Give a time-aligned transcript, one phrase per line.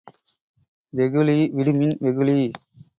[0.93, 2.39] வெகுளி விடுமின் வெகுளி!